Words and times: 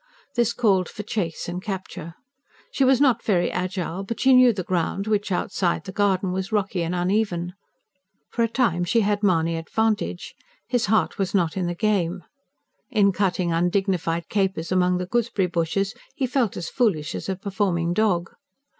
This 0.33 0.51
called 0.51 0.89
for 0.89 1.03
chase 1.03 1.47
and 1.47 1.61
capture. 1.61 2.15
She 2.71 2.83
was 2.83 2.99
not 2.99 3.21
very 3.21 3.51
agile 3.51 4.01
but 4.03 4.19
she 4.19 4.33
knew 4.33 4.51
the 4.51 4.63
ground, 4.63 5.05
which, 5.05 5.31
outside 5.31 5.83
the 5.83 5.91
garden, 5.91 6.31
was 6.31 6.51
rocky 6.51 6.81
and 6.81 6.95
uneven. 6.95 7.53
For 8.31 8.41
a 8.41 8.47
time, 8.47 8.83
she 8.83 9.01
had 9.01 9.21
Mahony 9.21 9.57
at 9.57 9.69
vantage; 9.69 10.33
his 10.67 10.87
heart 10.87 11.19
was 11.19 11.35
not 11.35 11.55
in 11.55 11.67
the 11.67 11.75
game: 11.75 12.23
in 12.89 13.11
cutting 13.11 13.53
undignified 13.53 14.27
capers 14.27 14.71
among 14.71 14.97
the 14.97 15.05
gooseberry 15.05 15.47
bushes 15.47 15.93
he 16.15 16.25
felt 16.25 16.57
as 16.57 16.67
foolish 16.67 17.13
as 17.13 17.29
a 17.29 17.35
performing 17.35 17.93
dog. 17.93 18.31